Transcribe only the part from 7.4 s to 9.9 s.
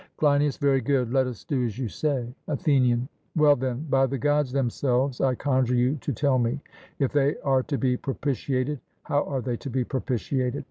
are to be propitiated, how are they to be